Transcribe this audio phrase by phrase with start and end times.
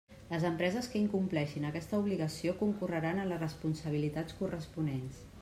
[0.29, 5.23] Les empreses que incompleixin aquesta obligació concorreran en les responsabilitats corresponents.